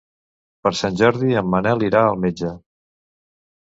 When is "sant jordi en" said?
0.79-1.51